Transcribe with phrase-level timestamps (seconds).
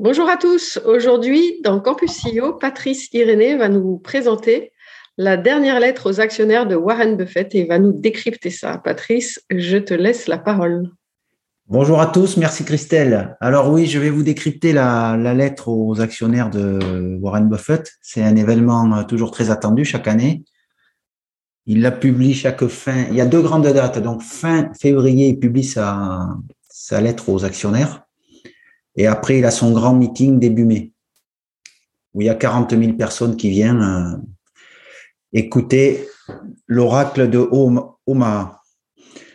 [0.00, 0.78] Bonjour à tous.
[0.84, 4.70] Aujourd'hui, dans Campus CEO, Patrice Irénée va nous présenter
[5.16, 8.78] la dernière lettre aux actionnaires de Warren Buffett et va nous décrypter ça.
[8.78, 10.88] Patrice, je te laisse la parole.
[11.66, 13.36] Bonjour à tous, merci Christelle.
[13.40, 17.90] Alors oui, je vais vous décrypter la, lettre aux actionnaires de Warren Buffett.
[18.00, 20.44] C'est un événement toujours très attendu chaque année.
[21.66, 23.06] Il la publie chaque fin.
[23.10, 23.98] Il y a deux grandes dates.
[23.98, 26.28] Donc fin février, il publie sa,
[26.68, 28.07] sa lettre aux actionnaires.
[28.98, 30.92] Et après, il a son grand meeting début mai,
[32.12, 34.16] où il y a 40 000 personnes qui viennent euh,
[35.32, 36.04] écouter
[36.66, 37.38] l'oracle de
[38.06, 38.60] Omaha.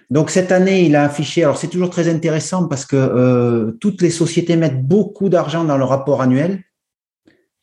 [0.09, 4.02] Donc cette année, il a affiché, alors c'est toujours très intéressant parce que euh, toutes
[4.02, 6.61] les sociétés mettent beaucoup d'argent dans le rapport annuel.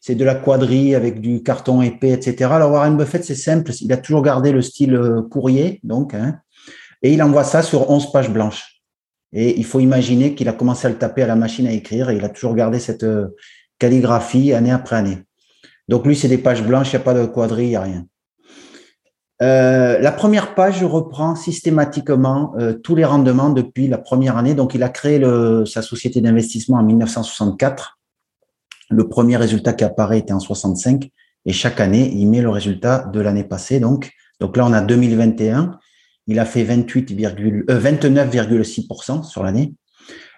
[0.00, 2.50] C'est de la quadrille avec du carton épais, etc.
[2.50, 6.40] Alors Warren Buffett, c'est simple, il a toujours gardé le style euh, courrier, donc, hein,
[7.02, 8.79] et il envoie ça sur 11 pages blanches.
[9.32, 12.10] Et il faut imaginer qu'il a commencé à le taper à la machine à écrire
[12.10, 13.28] et il a toujours gardé cette euh,
[13.78, 15.18] calligraphie année après année.
[15.88, 17.82] Donc lui, c'est des pages blanches, il n'y a pas de quadrille, il n'y a
[17.82, 18.06] rien.
[19.42, 24.54] Euh, la première page reprend systématiquement euh, tous les rendements depuis la première année.
[24.54, 27.98] Donc, il a créé le, sa société d'investissement en 1964.
[28.90, 31.08] Le premier résultat qui apparaît était en 65.
[31.46, 33.80] Et chaque année, il met le résultat de l'année passée.
[33.80, 35.78] Donc, donc là, on a 2021
[36.30, 39.74] il a fait 29,6% euh, sur l'année.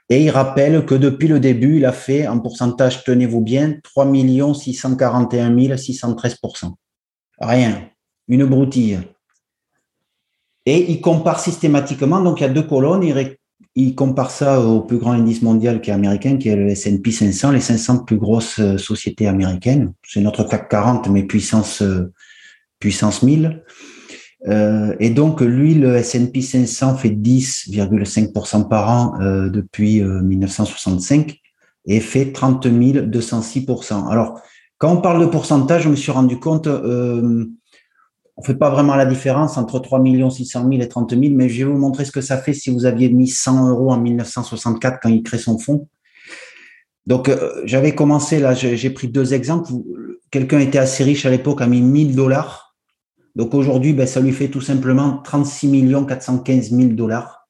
[0.08, 4.10] Et il rappelle que depuis le début, il a fait en pourcentage, tenez-vous bien, 3
[4.54, 6.72] 641 613%.
[7.40, 7.90] Rien.
[8.26, 9.00] Une broutille.
[10.64, 13.02] Et il compare systématiquement, donc il y a deux colonnes,
[13.74, 17.10] il, compare ça au plus grand indice mondial qui est américain, qui est le S&P
[17.10, 19.92] 500, les 500 plus grosses euh, sociétés américaines.
[20.06, 22.10] C'est notre CAC 40, mais puissance, euh,
[22.78, 23.62] puissance 1000.
[24.48, 31.32] Euh, et donc, lui, le S&P 500 fait 10,5% par an euh, depuis 1965 euh,
[31.86, 34.10] et fait 30 206%.
[34.10, 34.40] Alors,
[34.78, 37.46] quand on parle de pourcentage, je me suis rendu compte, euh,
[38.36, 41.64] on fait pas vraiment la différence entre 3 600 000 et 30 000, mais je
[41.64, 44.98] vais vous montrer ce que ça fait si vous aviez mis 100 euros en 1964
[45.00, 45.88] quand il crée son fonds.
[47.06, 47.30] Donc,
[47.64, 49.72] j'avais commencé là, j'ai pris deux exemples.
[50.30, 52.71] Quelqu'un était assez riche à l'époque, a mis 1000 dollars
[53.34, 57.48] donc aujourd'hui, ben, ça lui fait tout simplement 36 415 000 dollars.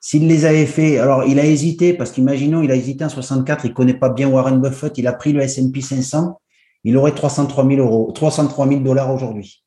[0.00, 3.66] S'il les avait fait, alors il a hésité parce qu'imaginons, il a hésité en 64,
[3.66, 6.40] il connaît pas bien Warren Buffett, il a pris le S&P 500,
[6.84, 9.62] il aurait 303 000 euros, 303 000 dollars aujourd'hui.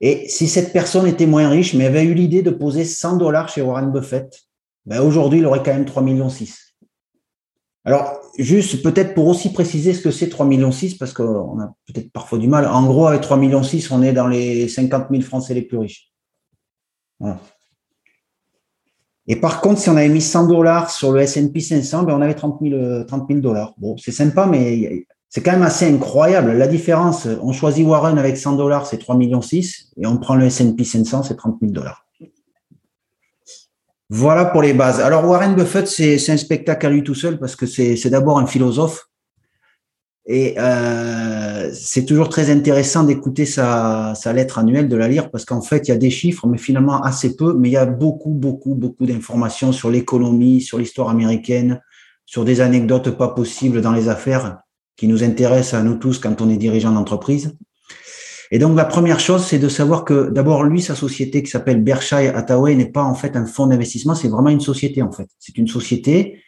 [0.00, 3.50] Et si cette personne était moins riche, mais avait eu l'idée de poser 100 dollars
[3.50, 4.34] chez Warren Buffett,
[4.86, 6.69] ben aujourd'hui, il aurait quand même 3 millions 6.
[7.84, 12.12] Alors, juste peut-être pour aussi préciser ce que c'est 3,6 millions, parce qu'on a peut-être
[12.12, 12.66] parfois du mal.
[12.66, 16.10] En gros, avec 3,6 millions, on est dans les 50 000 Français les plus riches.
[19.26, 22.20] Et par contre, si on avait mis 100 dollars sur le S&P 500, ben on
[22.20, 23.74] avait 30 000, dollars.
[23.78, 26.52] Bon, c'est sympa, mais c'est quand même assez incroyable.
[26.52, 29.40] La différence, on choisit Warren avec 100 dollars, c'est 3,6 millions,
[29.96, 32.04] et on prend le S&P 500, c'est 30 000 dollars.
[34.12, 34.98] Voilà pour les bases.
[34.98, 38.46] Alors Warren Buffett, c'est un spectacle à lui tout seul parce que c'est d'abord un
[38.46, 39.06] philosophe.
[40.26, 45.44] Et euh, c'est toujours très intéressant d'écouter sa, sa, lettre annuelle, de la lire, parce
[45.44, 47.86] qu'en fait, il y a des chiffres, mais finalement assez peu, mais il y a
[47.86, 51.80] beaucoup, beaucoup, beaucoup d'informations sur l'économie, sur l'histoire américaine,
[52.26, 54.58] sur des anecdotes pas possibles dans les affaires
[54.96, 57.56] qui nous intéressent à nous tous quand on est dirigeant d'entreprise.
[58.52, 61.82] Et donc, la première chose, c'est de savoir que d'abord, lui, sa société qui s'appelle
[61.82, 65.28] Berkshire Hathaway n'est pas en fait un fonds d'investissement, c'est vraiment une société en fait.
[65.38, 66.42] C'est une société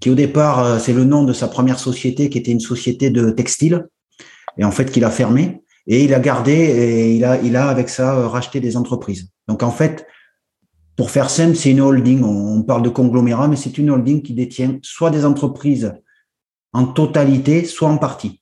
[0.00, 3.10] qui au départ, euh, c'est le nom de sa première société qui était une société
[3.10, 3.88] de textile
[4.56, 7.68] et en fait qu'il a fermé et il a gardé et il a, il a
[7.68, 9.28] avec ça euh, racheté des entreprises.
[9.48, 10.06] Donc en fait,
[10.96, 12.22] pour faire simple, c'est une holding.
[12.22, 15.94] On parle de conglomérat, mais c'est une holding qui détient soit des entreprises
[16.72, 18.37] en totalité, soit en partie.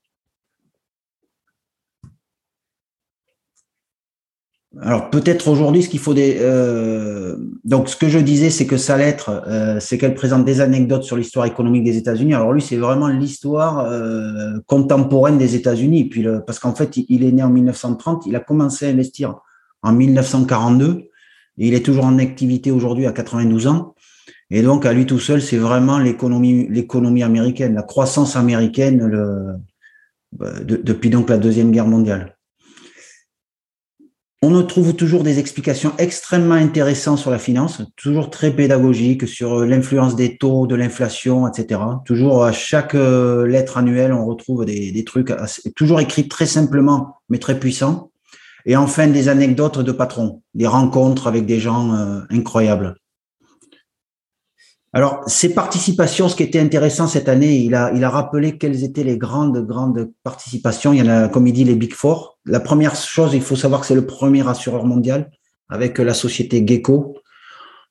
[4.82, 6.36] Alors peut-être aujourd'hui, ce qu'il faut des.
[6.40, 10.60] Euh, donc ce que je disais, c'est que sa lettre, euh, c'est qu'elle présente des
[10.60, 12.34] anecdotes sur l'histoire économique des États-Unis.
[12.34, 16.08] Alors lui, c'est vraiment l'histoire euh, contemporaine des États-Unis.
[16.08, 19.36] Puis parce qu'en fait, il est né en 1930, il a commencé à investir
[19.82, 21.08] en 1942
[21.58, 23.94] et il est toujours en activité aujourd'hui à 92 ans.
[24.50, 29.54] Et donc, à lui tout seul, c'est vraiment l'économie, l'économie américaine, la croissance américaine le,
[30.32, 32.35] bah, depuis donc la Deuxième Guerre mondiale.
[34.48, 40.14] On trouve toujours des explications extrêmement intéressantes sur la finance, toujours très pédagogiques sur l'influence
[40.14, 41.80] des taux, de l'inflation, etc.
[42.04, 45.32] Toujours à chaque euh, lettre annuelle, on retrouve des, trucs
[45.74, 48.12] toujours écrits très simplement, mais très puissants.
[48.66, 52.94] Et enfin, des anecdotes de patrons, des rencontres avec des gens euh, incroyables.
[54.96, 58.82] Alors, ces participations, ce qui était intéressant cette année, il a, il a rappelé quelles
[58.82, 60.94] étaient les grandes, grandes participations.
[60.94, 62.38] Il y en a, comme il dit, les Big Four.
[62.46, 65.30] La première chose, il faut savoir que c'est le premier assureur mondial
[65.68, 67.18] avec la société Gecko.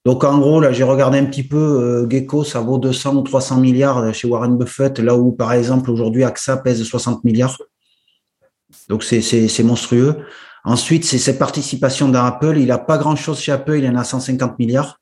[0.03, 3.21] Donc, en gros, là, j'ai regardé un petit peu, euh, Gecko, ça vaut 200 ou
[3.21, 7.61] 300 milliards chez Warren Buffett, là où, par exemple, aujourd'hui, AXA pèse 60 milliards.
[8.89, 10.15] Donc, c'est monstrueux.
[10.63, 12.57] Ensuite, c'est ses participations dans Apple.
[12.57, 14.99] Il n'a pas grand-chose chez Apple, il en a 150 milliards.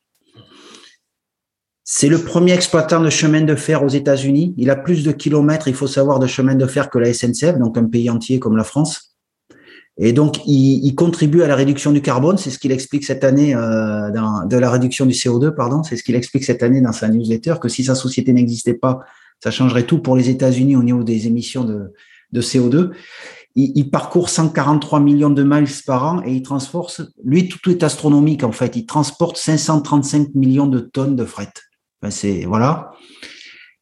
[1.85, 4.53] C'est le premier exploitant de chemin de fer aux États-Unis.
[4.57, 7.57] Il a plus de kilomètres, il faut savoir, de chemin de fer que la SNCF,
[7.59, 9.17] donc un pays entier comme la France.
[9.97, 12.37] Et donc, il, contribue à la réduction du carbone.
[12.37, 15.83] C'est ce qu'il explique cette année euh, de la réduction du CO2, pardon.
[15.83, 18.99] C'est ce qu'il explique cette année dans sa newsletter que si sa société n'existait pas,
[19.43, 21.91] ça changerait tout pour les États-Unis au niveau des émissions de,
[22.31, 22.91] de CO2.
[23.55, 27.83] Il, il, parcourt 143 millions de miles par an et il transporte, lui, tout est
[27.83, 28.75] astronomique en fait.
[28.77, 31.51] Il transporte 535 millions de tonnes de fret
[32.09, 32.93] c'est voilà.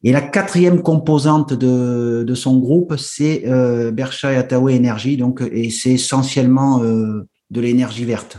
[0.04, 5.92] Et la quatrième composante de, son groupe, c'est euh, Berkshire Hathaway Energy, donc et c'est
[5.92, 8.38] essentiellement euh, de l'énergie verte.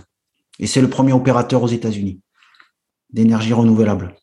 [0.60, 2.20] Et c'est le premier opérateur aux États-Unis
[3.12, 4.16] d'énergie renouvelable.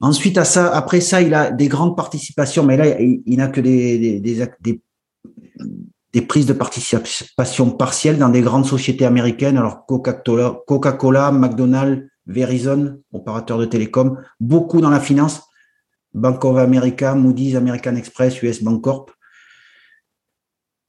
[0.00, 3.60] Ensuite, à ça, après ça, il a des grandes participations, mais là, il, n'a que
[3.60, 13.00] des, des, prises de participation partielles dans des grandes sociétés américaines, alors Coca-Cola, McDonald's, Verizon,
[13.12, 15.42] opérateur de télécom, beaucoup dans la finance,
[16.14, 19.06] Bank of America, Moody's, American Express, US Bancorp.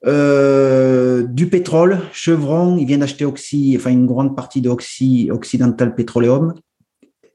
[0.06, 6.53] Euh, du pétrole, Chevron, il vient d'acheter Oxy, enfin une grande partie d'Oxy, Occidental Petroleum.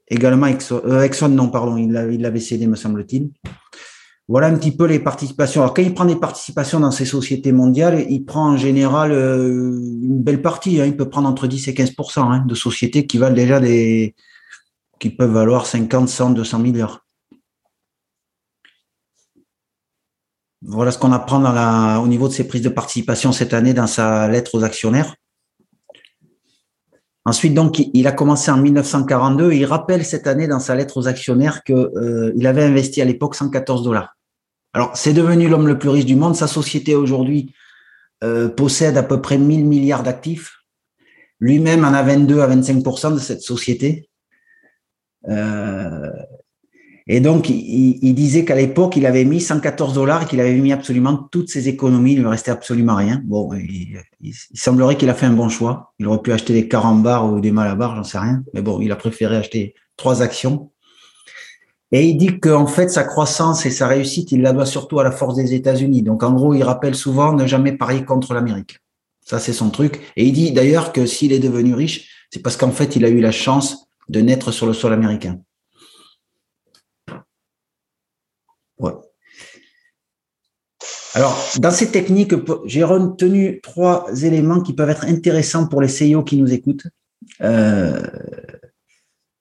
[0.07, 3.31] Également Exxon, euh, Exxon non, pardon, il l'avait cédé, me semble-t-il.
[4.29, 5.63] Voilà un petit peu les participations.
[5.63, 9.71] Alors, quand il prend des participations dans ces sociétés mondiales, il prend en général euh,
[10.03, 10.79] une belle partie.
[10.79, 10.85] Hein.
[10.85, 14.13] Il peut prendre entre 10 et 15% hein, de sociétés qui valent déjà des,
[14.99, 17.07] qui peuvent valoir 50, 100, 200 milliards.
[20.61, 24.27] Voilà ce qu'on apprend au niveau de ses prises de participation cette année dans sa
[24.27, 25.15] lettre aux actionnaires.
[27.25, 30.97] Ensuite, donc, il a commencé en 1942 et il rappelle cette année dans sa lettre
[30.97, 34.18] aux actionnaires qu'il euh, avait investi à l'époque 114 dollars.
[34.73, 36.35] Alors, c'est devenu l'homme le plus riche du monde.
[36.35, 37.53] Sa société aujourd'hui
[38.23, 40.57] euh, possède à peu près 1000 milliards d'actifs.
[41.39, 44.09] Lui-même en a 22 à 25% de cette société.
[45.27, 46.11] Euh,
[47.11, 50.71] et donc, il, disait qu'à l'époque, il avait mis 114 dollars et qu'il avait mis
[50.71, 52.13] absolument toutes ses économies.
[52.13, 53.19] Il ne restait absolument rien.
[53.25, 55.93] Bon, il, semblerait qu'il a fait un bon choix.
[55.97, 58.43] Il aurait pu acheter des carambars ou des malabars, j'en sais rien.
[58.53, 60.71] Mais bon, il a préféré acheter trois actions
[61.91, 65.03] et il dit qu'en fait, sa croissance et sa réussite, il la doit surtout à
[65.03, 66.03] la force des États-Unis.
[66.03, 68.77] Donc, en gros, il rappelle souvent ne jamais parier contre l'Amérique.
[69.25, 69.99] Ça, c'est son truc.
[70.15, 73.09] Et il dit d'ailleurs que s'il est devenu riche, c'est parce qu'en fait, il a
[73.09, 75.39] eu la chance de naître sur le sol américain.
[78.77, 78.93] Ouais.
[81.15, 82.33] Alors, dans ces techniques,
[82.65, 86.87] j'ai retenu trois éléments qui peuvent être intéressants pour les CEO qui nous écoutent.
[87.41, 88.01] Euh,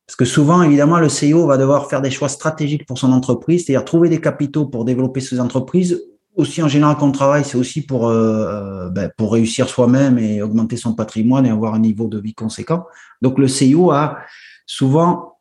[0.08, 3.66] parce que souvent, évidemment, le CEO va devoir faire des choix stratégiques pour son entreprise,
[3.66, 6.02] c'est-à-dire trouver des capitaux pour développer ses entreprises.
[6.34, 10.40] Aussi, en général, qu'on travaille, c'est aussi pour, euh, euh, ben, pour réussir soi-même et
[10.40, 12.86] augmenter son patrimoine et avoir un niveau de vie conséquent.
[13.20, 14.16] Donc, le CEO a
[14.64, 15.34] souvent,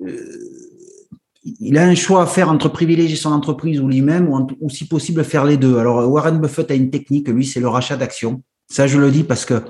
[0.00, 0.16] euh,
[1.44, 4.88] il a un choix à faire entre privilégier son entreprise ou lui-même, ou, ou si
[4.88, 5.76] possible faire les deux.
[5.76, 8.42] Alors, Warren Buffett a une technique, lui, c'est le rachat d'actions.
[8.70, 9.62] Ça, je le dis parce que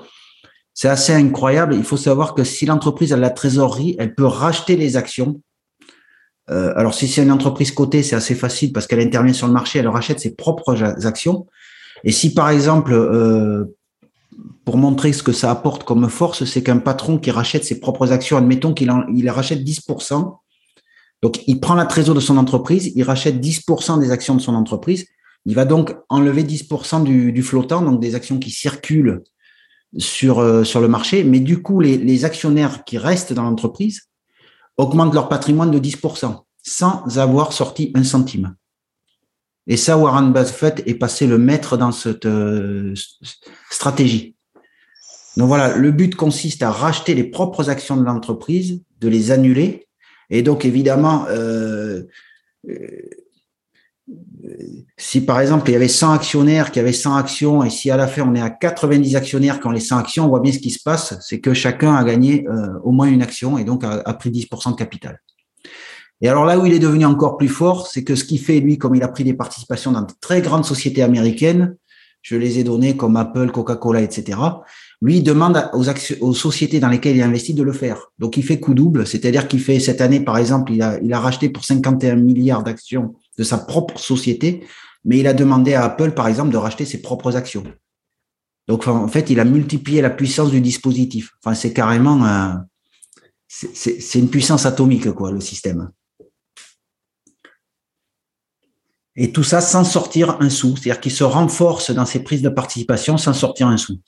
[0.75, 1.75] c'est assez incroyable.
[1.75, 5.41] Il faut savoir que si l'entreprise a la trésorerie, elle peut racheter les actions.
[6.51, 9.53] Euh, alors, si c'est une entreprise cotée, c'est assez facile parce qu'elle intervient sur le
[9.53, 11.47] marché, elle rachète ses propres actions.
[12.05, 13.77] Et si, par exemple, euh,
[14.65, 18.13] pour montrer ce que ça apporte comme force, c'est qu'un patron qui rachète ses propres
[18.13, 20.39] actions, admettons qu'il il rachète 10%,
[21.23, 24.55] donc il prend la trésorerie de son entreprise, il rachète 10% des actions de son
[24.55, 25.07] entreprise,
[25.45, 29.23] il va donc enlever 10% du, du flottant, donc des actions qui circulent
[29.97, 34.09] sur, euh, sur le marché, mais du coup, les, les actionnaires qui restent dans l'entreprise
[34.77, 38.55] augmentent leur patrimoine de 10% sans avoir sorti un centime.
[39.67, 42.95] Et ça, Warren Buffett est passé le maître dans cette euh,
[43.71, 44.37] stratégie.
[45.37, 49.89] Donc voilà, le but consiste à racheter les propres actions de l'entreprise, de les annuler.
[50.31, 52.03] Et donc évidemment, euh,
[52.69, 53.11] euh,
[54.97, 57.97] si par exemple il y avait 100 actionnaires qui avaient 100 actions et si à
[57.97, 60.53] la fin on est à 90 actionnaires qui ont les 100 actions, on voit bien
[60.53, 63.65] ce qui se passe, c'est que chacun a gagné euh, au moins une action et
[63.65, 65.21] donc a, pris 10% de capital.
[66.21, 68.61] Et alors là où il est devenu encore plus fort, c'est que ce qu'il fait,
[68.61, 71.77] lui, comme il a pris des participations dans de très grandes sociétés américaines,
[72.23, 74.39] je les ai données comme Apple, Coca-Cola, etc.,
[75.01, 75.85] lui demande aux,
[76.21, 78.13] aux sociétés dans lesquelles il investit de le faire.
[78.21, 81.13] Donc il fait coup double, c'est-à-dire qu'il fait cette année, par exemple, il a, il
[81.13, 84.67] a racheté pour 51 milliards d'actions de sa propre société,
[85.05, 87.65] mais il a demandé à Apple, par exemple, de racheter ses propres actions.
[88.69, 91.33] Donc en fait, il a multiplié la puissance du dispositif.
[91.43, 92.59] Enfin, c'est carrément,
[94.15, 95.91] une puissance atomique, quoi, le système.
[99.15, 100.77] Et tout ça sans sortir un sou.
[100.77, 103.99] C'est-à-dire qu'il se renforce dans ses prises de participation sans sortir un sou.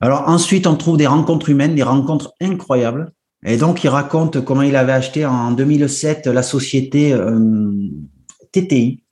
[0.00, 3.12] Alors ensuite, on trouve des rencontres humaines, des rencontres incroyables.
[3.44, 7.88] Et donc, il raconte comment il avait acheté en 2007 la société euh,
[8.52, 9.02] TTI,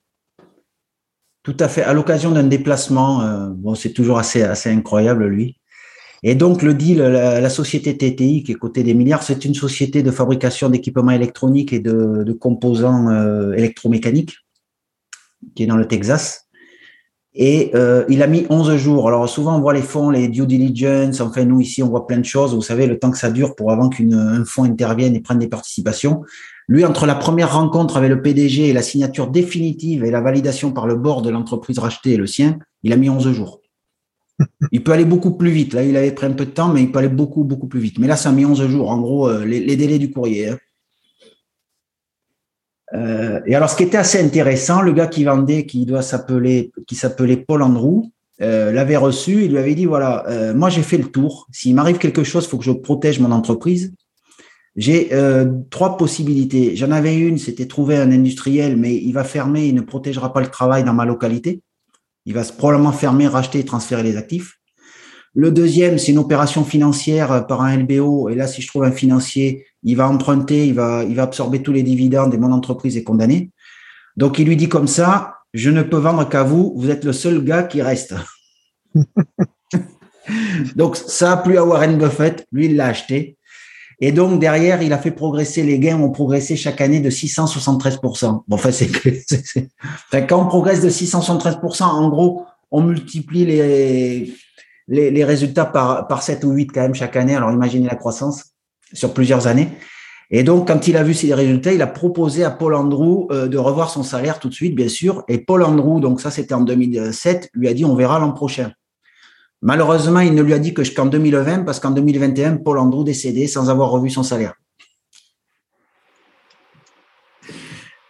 [1.43, 3.23] tout à fait à l'occasion d'un déplacement.
[3.23, 5.57] Euh, bon, c'est toujours assez, assez incroyable, lui.
[6.23, 10.03] Et donc, le deal, la, société TTI, qui est cotée des milliards, c'est une société
[10.03, 14.37] de fabrication d'équipements électroniques et de, composants euh, électromécaniques,
[15.55, 16.50] qui est dans le Texas.
[17.35, 19.07] Et euh, il a mis 11 jours.
[19.07, 21.21] Alors, souvent, on voit les fonds, les due diligence.
[21.21, 22.55] Enfin, nous, ici, on voit plein de choses.
[22.55, 25.49] Vous savez, le temps que ça dure pour avant qu'un fonds intervienne et prenne des
[25.49, 26.23] participations.
[26.69, 30.73] Lui, entre la première rencontre avec le PDG et la signature définitive et la validation
[30.73, 33.61] par le board de l'entreprise rachetée et le sien, il a mis 11 jours.
[34.73, 35.75] Il peut aller beaucoup plus vite.
[35.75, 37.81] Là, il avait pris un peu de temps, mais il peut aller beaucoup, beaucoup plus
[37.81, 37.99] vite.
[37.99, 38.91] Mais là, ça a mis 11 jours.
[38.91, 40.49] En gros, euh, les, délais du courrier.
[40.49, 40.59] Hein.
[42.95, 46.73] Euh, et alors, ce qui était assez intéressant, le gars qui vendait, qui doit s'appeler,
[46.87, 48.03] qui s'appelait Paul Andrew,
[48.43, 49.45] euh, l'avait reçu.
[49.45, 51.47] Il lui avait dit voilà, moi j'ai fait le tour.
[51.53, 53.93] S'il m'arrive quelque chose, faut que je protège mon entreprise.
[54.77, 55.11] J'ai
[55.71, 56.77] trois possibilités.
[56.77, 60.41] J'en avais une, c'était trouver un industriel, mais il va fermer, il ne protégera pas
[60.41, 61.61] le travail dans ma localité.
[62.25, 64.60] Il va probablement fermer, racheter et transférer les actifs.
[65.35, 68.29] Le deuxième, c'est une opération financière euh, par un LBO.
[68.29, 71.83] Et là, si je trouve un financier, il va emprunter, il va, absorber tous les
[71.83, 73.51] dividendes et mon entreprise est condamnée.
[74.17, 77.13] Donc, il lui dit comme ça, je ne peux vendre qu'à vous, vous êtes le
[77.13, 78.15] seul gars qui reste.
[80.77, 82.47] Donc, ça a plu à Warren Buffett.
[82.53, 83.37] Lui, il l'a acheté.
[84.03, 88.45] Et donc, derrière, il a fait progresser, les gains ont progressé chaque année de 673%.
[88.49, 88.91] Bon, enfin, c'est
[90.09, 94.33] enfin, quand on progresse de 673%, en gros, on multiplie les,
[94.91, 97.37] les, résultats par, par 7 ou 8 quand même chaque année.
[97.37, 98.45] Alors, imaginez la croissance
[98.93, 99.69] sur plusieurs années.
[100.33, 103.49] Et donc, quand il a vu ces résultats, il a proposé à Paul Andrew euh,
[103.49, 105.25] de revoir son salaire tout de suite, bien sûr.
[105.29, 108.73] Et Paul Andrew, donc ça, c'était en 2007, lui a dit, on verra l'an prochain.
[109.63, 113.47] Malheureusement, il ne lui a dit que jusqu'en 2020, parce qu'en 2021, Paul Andrew décédé
[113.47, 114.55] sans avoir revu son salaire.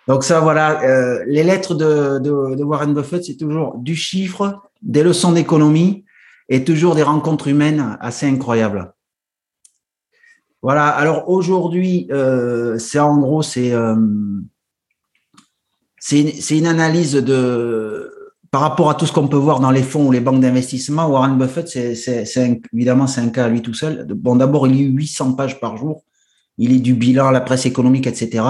[0.07, 5.33] Donc ça, voilà, euh, les lettres de, Warren Buffett, c'est toujours du chiffre, des leçons
[5.33, 6.05] d'économie
[6.51, 8.93] et toujours des rencontres humaines assez incroyables.
[10.63, 13.97] Voilà, alors aujourd'hui, euh, c'est en gros, c'est euh,
[15.99, 18.11] c'est une analyse de,
[18.51, 21.07] par rapport à tout ce qu'on peut voir dans les fonds ou les banques d'investissement,
[21.07, 21.69] Warren Buffett,
[22.73, 24.07] évidemment c'est un cas à lui tout seul.
[24.09, 26.05] Bon, d'abord, il lit 800 pages par jour.
[26.59, 28.45] Il lit du bilan, la presse économique, etc.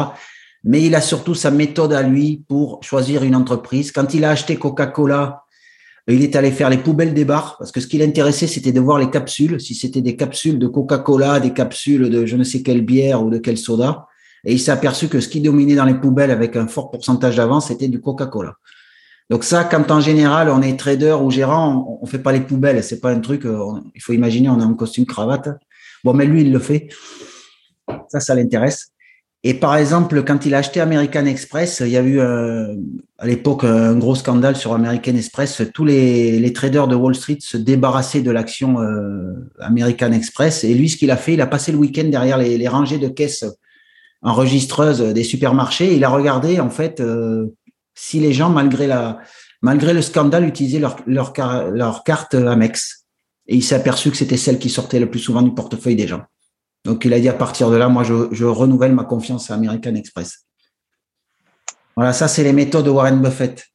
[0.65, 3.93] Mais il a surtout sa méthode à lui pour choisir une entreprise.
[3.93, 5.45] Quand il a acheté Coca-Cola,
[6.15, 8.81] il est allé faire les poubelles des bars parce que ce qui l'intéressait, c'était de
[8.81, 9.61] voir les capsules.
[9.61, 13.31] Si c'était des capsules de Coca-Cola, des capsules de je ne sais quelle bière ou
[13.31, 14.07] de quel soda.
[14.45, 17.37] Et il s'est aperçu que ce qui dominait dans les poubelles avec un fort pourcentage
[17.37, 18.55] d'avance, c'était du Coca-Cola.
[19.29, 22.41] Donc ça, quand en général on est trader ou gérant, on, ne fait pas les
[22.41, 22.83] poubelles.
[22.83, 23.45] C'est pas un truc.
[23.45, 23.59] Euh,
[23.95, 25.49] il faut imaginer, on a un costume cravate.
[26.03, 26.89] Bon, mais lui, il le fait.
[28.09, 28.93] Ça, ça l'intéresse.
[29.43, 32.75] Et par exemple, quand il a acheté American Express, il y a eu euh,
[33.17, 35.63] à l'époque un gros scandale sur American Express.
[35.73, 40.63] Tous les, traders de Wall Street se débarrassaient de l'action euh, American Express.
[40.65, 43.09] Et lui, ce qu'il a fait, il a passé le week-end derrière les, rangées de
[43.09, 43.47] caisses
[44.21, 45.95] enregistreuses des supermarchés.
[45.95, 47.03] Il a regardé en fait
[47.95, 49.21] si les gens, malgré, la,
[49.63, 51.33] malgré le scandale, utilisaient leur, leur,
[51.71, 53.07] leur carte Amex.
[53.47, 56.07] Et il s'est aperçu que c'était celle qui sortait le plus souvent du portefeuille des
[56.07, 56.23] gens.
[56.85, 59.95] Donc il a dit à partir de là, moi, je, renouvelle ma confiance à American
[59.95, 60.47] Express.
[61.97, 63.67] Voilà, ça, c'est les méthodes de Warren Buffett.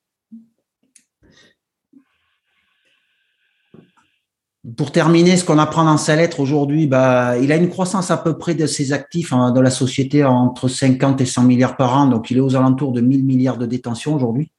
[4.77, 8.17] Pour terminer, ce qu'on apprend dans sa lettre aujourd'hui, bah, il a une croissance à
[8.17, 11.95] peu près de ses actifs hein, dans la société entre 50 et 100 milliards par
[11.95, 12.07] an.
[12.07, 14.51] Donc, il est aux alentours de 1000 milliards de détention aujourd'hui.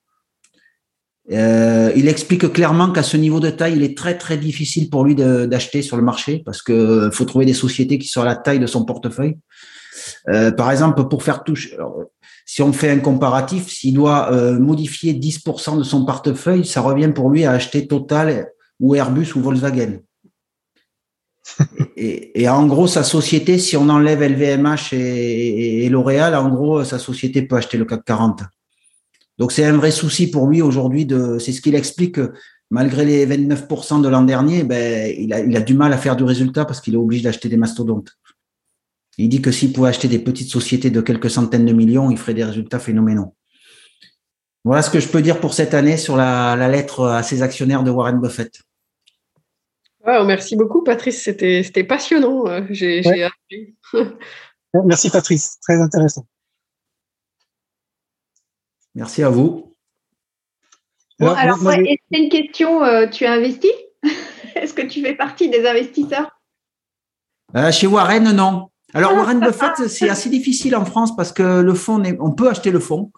[1.33, 5.05] Euh, il explique clairement qu'à ce niveau de taille, il est très très difficile pour
[5.05, 8.37] lui d'acheter sur le marché parce que faut trouver des sociétés qui sont à la
[8.37, 9.37] taille de son portefeuille.
[10.29, 11.75] Euh, par exemple, pour faire touche,
[12.45, 17.11] si on fait un comparatif, s'il doit euh, modifier 10% de son portefeuille, ça revient
[17.13, 19.99] pour lui à acheter Total ou Airbus ou Volkswagen.
[21.97, 26.99] et, en gros, sa société, si on enlève LVMH et, et L'Oréal, en gros, sa
[26.99, 28.43] société peut acheter le CAC 40.
[29.39, 31.07] Donc c'est un vrai souci pour lui aujourd'hui.
[31.07, 32.19] De, c'est ce qu'il explique.
[32.71, 36.17] malgré les 29% de l'an dernier, ben, il, a, il a du mal à faire
[36.17, 38.17] du résultat parce qu'il est obligé d'acheter des mastodontes.
[39.19, 42.19] Il dit que s'il pouvait acheter des petites sociétés de quelques centaines de millions, il
[42.19, 43.35] ferait des résultats phénoménaux.
[44.65, 47.83] Voilà ce que je peux dire pour cette année sur la, lettre à ses actionnaires
[47.83, 48.61] de Warren Buffett.
[50.05, 51.23] merci beaucoup, Patrice.
[51.23, 52.47] C'était passionnant.
[52.47, 53.77] Euh, j'ai appris.
[54.85, 55.59] merci, Patrice.
[55.61, 56.27] Très intéressant.
[58.97, 59.75] Merci à vous.
[61.21, 62.83] Bon, alors, c'est une question.
[62.83, 63.69] Euh, tu investi?
[64.55, 66.31] Est-ce que tu fais partie des investisseurs?
[67.55, 68.71] Euh, Chez Warren, non.
[68.95, 72.71] Alors, Warren Buffett, c'est assez difficile en France parce que le fonds, on peut acheter
[72.71, 73.13] le fonds.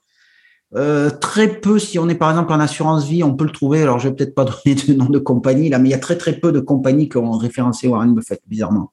[0.75, 3.83] Euh, très peu, si on est par exemple en assurance vie, on peut le trouver.
[3.83, 6.01] Alors, je vais peut-être pas donner de nom de compagnie là, mais il y a
[6.01, 8.93] très très peu de compagnies qui ont référencé Warren Buffett, bizarrement.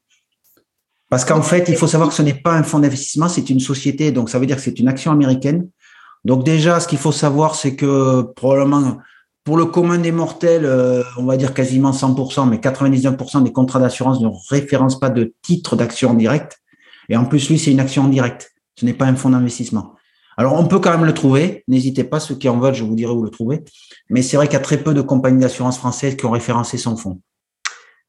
[1.09, 3.59] Parce qu'en fait, il faut savoir que ce n'est pas un fonds d'investissement, c'est une
[3.59, 5.67] société, donc ça veut dire que c'est une action américaine.
[6.25, 8.97] Donc déjà, ce qu'il faut savoir, c'est que probablement
[9.45, 13.79] pour le commun des mortels, euh, on va dire quasiment 100%, mais 99% des contrats
[13.79, 16.59] d'assurance ne référencent pas de titre d'action en direct.
[17.09, 18.51] Et en plus, lui, c'est une action en direct.
[18.75, 19.93] Ce n'est pas un fonds d'investissement.
[20.35, 21.63] Alors, on peut quand même le trouver.
[21.67, 23.63] N'hésitez pas, ceux qui en veulent, je vous dirai où le trouver.
[24.09, 26.79] Mais c'est vrai qu'il y a très peu de compagnies d'assurance françaises qui ont référencé
[26.79, 27.21] son fonds.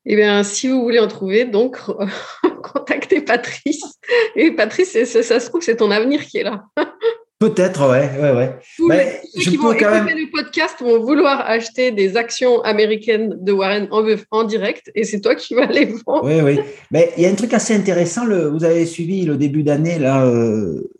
[0.06, 1.78] Eh bien, si vous voulez en trouver, donc,
[2.62, 3.82] contactez Patrice.
[4.37, 6.64] Et Patrice, ça, se trouve, c'est ton avenir qui est là.
[7.38, 8.59] Peut-être, ouais, ouais, ouais.
[8.88, 10.07] Mais ceux je qui vont quand même...
[10.07, 15.20] le podcast vont vouloir acheter des actions américaines de Warren en, en direct et c'est
[15.20, 16.25] toi qui vas les vendre.
[16.25, 16.59] Oui, oui.
[16.90, 18.25] Mais il y a un truc assez intéressant.
[18.25, 20.25] Le, vous avez suivi le début d'année, là.
[20.25, 20.90] Euh,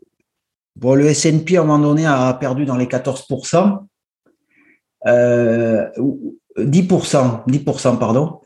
[0.77, 3.79] bon, le S&P, à un moment donné, a perdu dans les 14%.
[5.07, 5.89] Euh,
[6.59, 8.41] 10%, 10%, pardon.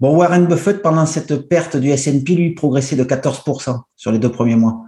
[0.00, 4.32] Bon, Warren Buffett, pendant cette perte du S&P, lui, progressait de 14% sur les deux
[4.32, 4.82] premiers mois.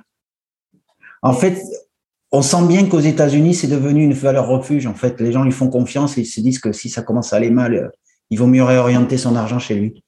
[1.23, 1.62] En fait,
[2.31, 4.87] on sent bien qu'aux États-Unis, c'est devenu une valeur refuge.
[4.87, 7.33] En fait, les gens lui font confiance et ils se disent que si ça commence
[7.33, 7.88] à aller mal, euh,
[8.31, 10.05] il vaut mieux réorienter son argent chez lui.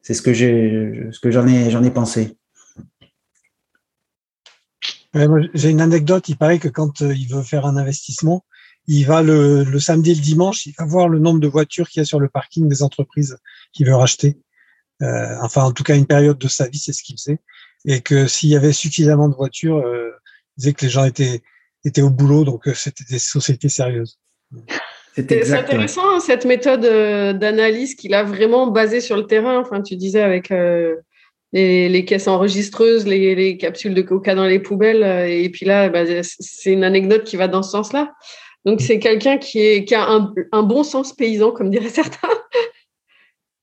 [0.00, 2.36] C'est ce que j'ai, ce que j'en ai, j'en ai pensé.
[5.54, 6.28] j'ai une anecdote.
[6.28, 8.44] Il paraît que quand euh, il veut faire un investissement,
[8.86, 12.00] il va le, samedi et le dimanche, il va voir le nombre de voitures qu'il
[12.00, 13.36] y a sur le parking des entreprises
[13.72, 14.38] qu'il veut racheter.
[15.02, 17.40] Euh, enfin, en tout cas, une période de sa vie, c'est ce qu'il faisait.
[17.84, 19.84] Et que s'il y avait suffisamment de voitures,
[20.58, 21.40] disait que les gens étaient,
[21.84, 24.18] étaient au boulot, donc euh, c'était des sociétés sérieuses.
[25.14, 29.58] C'est intéressant hein, cette méthode euh, d'analyse qu'il a vraiment basée sur le terrain.
[29.58, 30.94] Enfin, tu disais avec euh,
[31.52, 36.72] les, caisses enregistreuses, les, capsules de coca dans les poubelles, et puis là, bah, c'est
[36.72, 38.12] une anecdote qui va dans ce sens-là.
[38.64, 42.28] Donc c'est quelqu'un qui, qui, a un, un, bon sens paysan, comme diraient certains.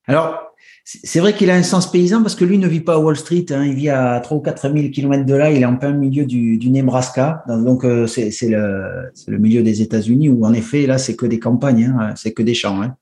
[0.07, 0.54] Alors,
[0.85, 3.17] c'est vrai qu'il a un sens paysan parce que lui ne vit pas à Wall
[3.17, 5.77] Street, hein, il vit à 3 ou 4 000 kilomètres de là, il est en
[5.77, 10.53] plein milieu du, du Nebraska, donc euh, c'est le, le, milieu des États-Unis où en
[10.53, 12.83] effet là c'est que des campagnes, hein, c'est que des champs.
[12.83, 12.95] Hein.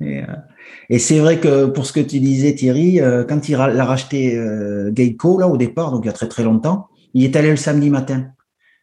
[0.00, 0.26] Et, euh,
[0.90, 4.38] et c'est vrai que pour ce que tu disais Thierry, euh, quand il a racheté
[4.92, 7.56] Geico là au départ, donc il y a très très longtemps, il est allé le
[7.56, 8.26] samedi matin.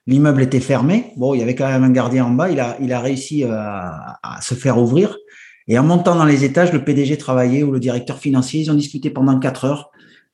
[0.08, 2.75] L'immeuble était fermé, bon il y avait quand même un gardien en bas, il a,
[2.82, 5.15] il a réussi à se faire ouvrir.
[5.67, 8.76] Et en montant dans les étages, le PDG travaillait ou le directeur financier, ils ont
[8.76, 9.91] discuté pendant quatre heures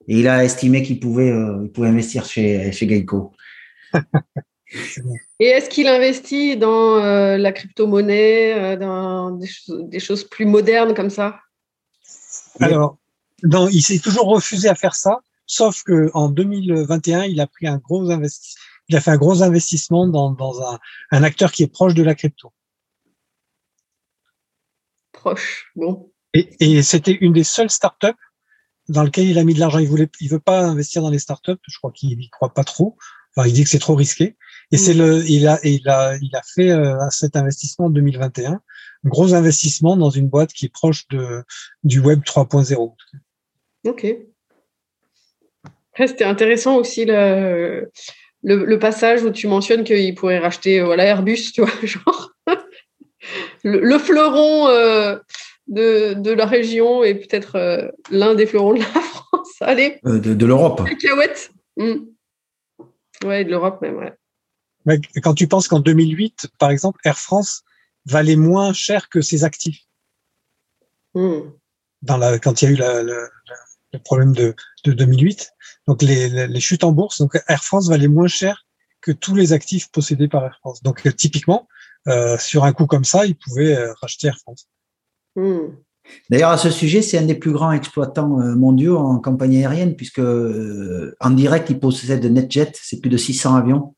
[0.07, 3.31] et il a estimé qu'il pouvait, euh, pouvait investir chez, chez Geico.
[5.39, 11.11] et est-ce qu'il investit dans euh, la crypto-monnaie, euh, dans des, choses plus modernes comme
[11.11, 11.39] ça?
[12.59, 12.97] Alors,
[13.43, 17.67] non, il s'est toujours refusé à faire ça, sauf que en 2021, il a pris
[17.67, 18.61] un gros investissement.
[18.89, 20.79] Il a fait un gros investissement dans, dans un,
[21.11, 22.51] un acteur qui est proche de la crypto
[25.19, 25.71] proche.
[25.75, 26.11] Bon.
[26.33, 28.07] Et, c'était une des seules startups
[28.87, 29.79] dans lesquelles il a mis de l'argent.
[29.79, 31.59] Il voulait, il veut pas investir dans les startups.
[31.67, 32.97] Je crois qu'il y croit pas trop.
[33.35, 34.35] Enfin, il dit que c'est trop risqué.
[34.71, 38.53] Et c'est le, il a, il a, il a fait euh, cet investissement en 2021,
[38.53, 38.61] un
[39.05, 41.43] gros investissement dans une boîte qui est proche de
[41.83, 42.93] du web 3.0.
[43.85, 44.07] Ok.
[45.97, 47.91] C'était intéressant aussi le,
[48.43, 52.31] le, passage où tu mentionnes qu'il pourrait racheter voilà Airbus, tu vois, genre
[53.63, 55.17] le, fleuron euh,
[55.67, 59.55] de, la région et peut-être euh, l'un des fleurons de la France.
[59.61, 59.99] Allez.
[60.05, 60.83] Euh, de, l'Europe.
[60.85, 61.51] Cacahuètes.
[61.77, 61.95] Mmh.
[63.25, 64.11] Ouais, de l'Europe même,
[65.21, 67.63] Quand tu penses qu'en 2008, par exemple, Air France
[68.05, 69.83] valait moins cher que ses actifs.
[71.13, 71.51] Hmm.
[72.01, 73.03] Dans la, quand il y a eu la,
[73.93, 75.51] le problème de, de 2008.
[75.87, 78.65] Donc les, les, chutes en bourse, donc Air France valait moins cher
[79.01, 80.83] que tous les actifs possédés par Air France.
[80.83, 81.67] Donc euh, typiquement,
[82.07, 84.67] euh, sur un coup comme ça, ils pouvaient euh, racheter Air France.
[85.35, 85.75] Hmm.
[86.29, 90.19] D'ailleurs, à ce sujet, c'est un des plus grands exploitants mondiaux en compagnie aérienne, puisque
[90.19, 93.93] en direct, il possède NetJet, c'est plus de 600 avions,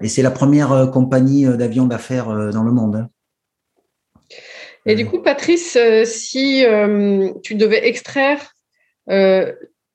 [0.00, 2.96] et c'est la première compagnie d'avions d'affaires dans le monde.
[2.96, 3.08] Hein.
[4.86, 6.64] Et du coup, Patrice, si
[7.42, 8.54] tu devais extraire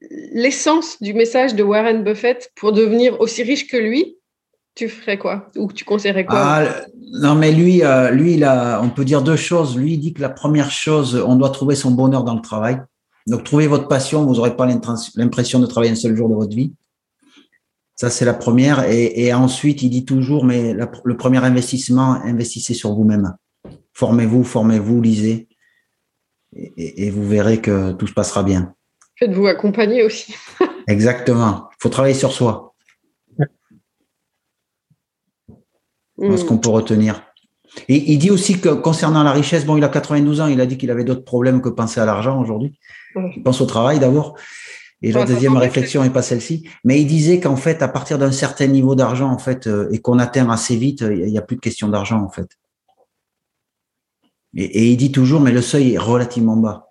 [0.01, 4.18] l'essence du message de Warren Buffett pour devenir aussi riche que lui,
[4.79, 5.49] tu ferais quoi?
[5.57, 6.37] Ou tu conseillerais quoi?
[6.37, 9.77] Ah, Non, mais lui, euh, lui il a, on peut dire deux choses.
[9.77, 12.81] Lui, il dit que la première chose, on doit trouver son bonheur dans le travail.
[13.27, 16.55] Donc, trouvez votre passion, vous n'aurez pas l'impression de travailler un seul jour de votre
[16.55, 16.73] vie.
[17.95, 18.85] Ça, c'est la première.
[18.89, 23.35] Et, ensuite, il dit toujours, mais le premier investissement, investissez sur vous-même.
[23.93, 25.49] Formez-vous, formez-vous, lisez.
[26.55, 28.73] et, vous verrez que tout se passera bien.
[29.17, 30.33] Faites-vous accompagner aussi.
[30.87, 31.67] Exactement.
[31.73, 32.68] Il faut travailler sur soi.
[36.21, 37.23] Ce qu'on peut retenir.
[37.87, 40.65] Et il dit aussi que concernant la richesse, bon, il a 92 ans, il a
[40.65, 42.79] dit qu'il avait d'autres problèmes que penser à l'argent aujourd'hui.
[43.15, 44.35] Il pense au travail d'abord.
[45.01, 46.67] Et la deuxième réflexion n'est pas celle-ci.
[46.83, 49.99] Mais il disait qu'en fait, à partir d'un certain niveau d'argent, en fait, euh, et
[49.99, 52.49] qu'on atteint assez vite, il n'y a plus de question d'argent, en fait.
[54.55, 56.89] et, il dit toujours, mais le seuil est relativement bas.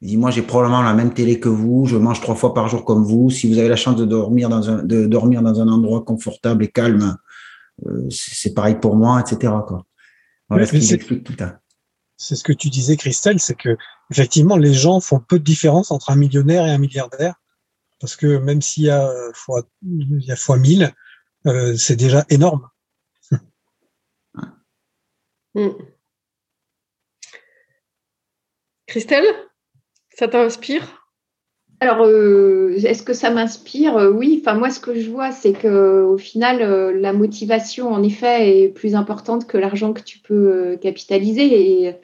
[0.00, 2.68] Il dit, moi, j'ai probablement la même télé que vous, je mange trois fois par
[2.68, 3.30] jour comme vous.
[3.30, 6.62] Si vous avez la chance de dormir dans un, de dormir dans un endroit confortable
[6.62, 7.16] et calme,
[8.10, 9.52] c'est pareil pour moi, etc.
[9.66, 9.86] Quoi.
[10.48, 11.36] Voilà ce explique tout
[12.16, 13.76] C'est ce que tu disais, Christelle, c'est que
[14.10, 17.34] effectivement, les gens font peu de différence entre un millionnaire et un milliardaire,
[18.00, 20.92] parce que même s'il y a fois, il y a fois mille,
[21.46, 22.68] euh, c'est déjà énorme.
[25.56, 25.70] Hmm.
[28.88, 29.24] Christelle
[30.16, 31.03] ça t'inspire?
[31.80, 33.96] Alors, euh, est-ce que ça m'inspire?
[33.96, 34.40] Euh, Oui.
[34.40, 38.64] Enfin, moi, ce que je vois, c'est que au final, euh, la motivation, en effet,
[38.64, 41.96] est plus importante que l'argent que tu peux capitaliser.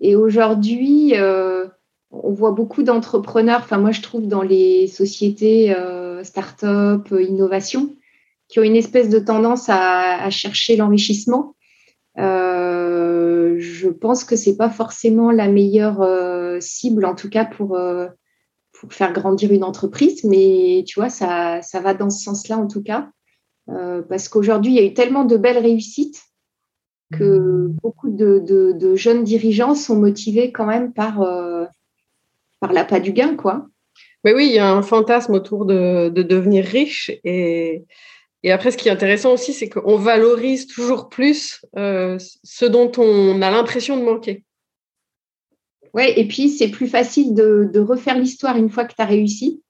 [0.00, 1.14] Et, aujourd'hui,
[2.10, 3.60] on voit beaucoup d'entrepreneurs.
[3.62, 5.74] Enfin, moi, je trouve dans les sociétés
[6.22, 7.94] start-up, innovation,
[8.48, 11.54] qui ont une espèce de tendance à, à chercher l'enrichissement
[12.16, 16.04] je pense que c'est pas forcément la meilleure
[16.60, 17.78] cible, en tout cas pour,
[18.80, 22.66] pour faire grandir une entreprise, mais tu vois, ça, ça va dans ce sens-là en
[22.66, 23.10] tout cas,
[23.68, 26.22] euh, parce qu'aujourd'hui, il y a eu tellement de belles réussites
[27.12, 31.18] que beaucoup de, jeunes dirigeants sont motivés quand même par,
[32.60, 33.66] par l'appât du gain, quoi.
[34.22, 37.84] Mais oui, il y a un fantasme autour de, de devenir riche et
[38.42, 42.90] et après, ce qui est intéressant aussi, c'est qu'on valorise toujours plus euh, ce dont
[42.96, 44.44] on a l'impression de manquer.
[45.94, 49.62] Oui, et puis c'est plus facile de, refaire l'histoire une fois que tu as réussi.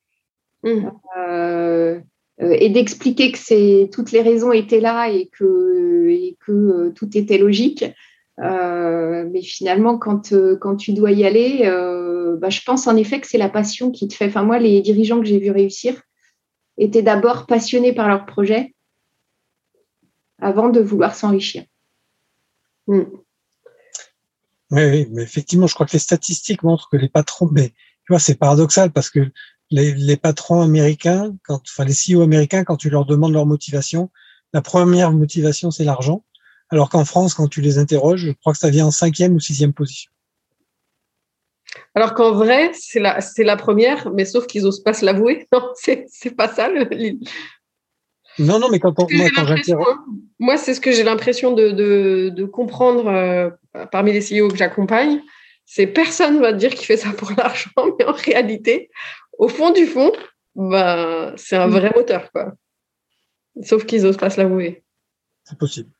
[0.62, 0.90] Mmh.
[1.16, 1.98] Euh,
[2.42, 7.38] euh, et d'expliquer que toutes les raisons étaient là et que, et que tout était
[7.38, 7.84] logique.
[8.38, 11.64] mais finalement, quand, quand tu dois y aller,
[12.38, 14.26] bah, je pense en effet que c'est la passion qui te fait.
[14.26, 16.02] Enfin, moi, les dirigeants que j'ai vus réussir,
[16.80, 18.74] étaient d'abord passionnés par leur projet
[20.38, 21.64] avant de vouloir s'enrichir.
[22.86, 23.04] Hmm.
[24.70, 28.20] Oui, mais effectivement, je crois que les statistiques montrent que les patrons, mais tu vois,
[28.20, 29.30] c'est paradoxal parce que
[29.70, 34.10] les, patrons américains, quand, enfin les CEO américains, quand tu leur demandes leur motivation,
[34.52, 36.24] la première motivation, c'est l'argent.
[36.70, 39.40] Alors qu'en France, quand tu les interroges, je crois que ça vient en cinquième ou
[39.40, 40.10] sixième position.
[41.94, 45.46] Alors qu'en vrai, c'est la, c'est la première, mais sauf qu'ils n'osent pas se l'avouer.
[45.52, 46.68] Non, c'est, c'est pas ça.
[46.68, 46.88] Le,
[48.38, 49.44] non, non, mais quand, on, moi, quand
[50.38, 53.50] Moi, c'est ce que j'ai l'impression de, de, de comprendre euh,
[53.92, 55.20] parmi les CEO que j'accompagne.
[55.66, 58.90] C'est personne va te dire qu'il fait ça pour l'argent, mais en réalité,
[59.38, 60.12] au fond du fond,
[60.54, 61.70] bah, c'est un mm.
[61.70, 62.30] vrai moteur.
[62.32, 62.54] Quoi.
[63.62, 64.82] Sauf qu'ils n'osent pas se l'avouer.
[65.44, 65.90] C'est possible.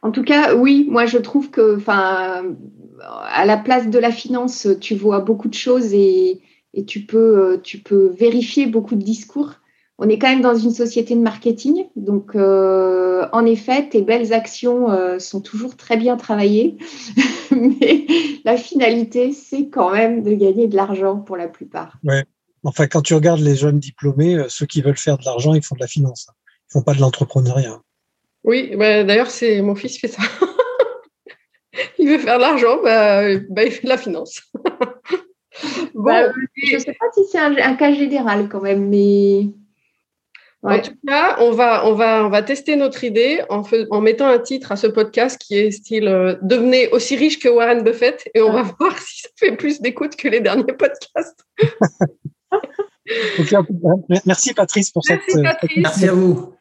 [0.00, 2.56] En tout cas, oui, moi je trouve que, enfin,
[3.02, 6.40] à la place de la finance, tu vois beaucoup de choses et,
[6.86, 9.54] tu, peux, tu peux vérifier beaucoup de discours.
[10.00, 14.32] On est quand même dans une société de marketing, donc euh, en effet, tes belles
[14.32, 16.78] actions euh, sont toujours très bien travaillées,
[17.50, 18.06] mais
[18.44, 21.98] la finalité, c'est quand même de gagner de l'argent pour la plupart.
[22.04, 22.24] Ouais.
[22.64, 25.62] Enfin, quand tu regardes les jeunes diplômés, euh, ceux qui veulent faire de l'argent, ils
[25.62, 26.28] font de la finance.
[26.68, 27.80] Ils font pas de l'entrepreneuriat.
[28.44, 30.22] Oui, bah, d'ailleurs, c'est mon fils fait ça.
[31.98, 34.42] il veut faire de l'argent, bah, bah, il fait de la finance.
[35.94, 36.32] bon, bah,
[36.62, 39.46] je ne sais pas si c'est un, cas général quand même, mais.
[40.62, 44.26] En tout cas, on va, on, va, on va tester notre idée en, en mettant
[44.26, 48.28] un titre à ce podcast qui est style euh, Devenez aussi riche que Warren Buffett
[48.34, 51.44] et on va voir si ça fait plus d'écoute que les derniers podcasts.
[54.26, 55.44] merci Patrice pour merci cette.
[55.44, 55.76] Patrice.
[55.76, 56.57] Merci à vous.